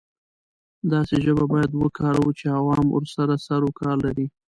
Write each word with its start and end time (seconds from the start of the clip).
داسې 0.91 1.15
ژبه 1.25 1.43
باید 1.53 1.71
وکاروو 1.81 2.35
چې 2.39 2.45
عوام 2.59 2.85
ورسره 2.91 3.33
سر 3.45 3.61
او 3.65 3.71
کار 3.79 3.97
لري. 4.05 4.25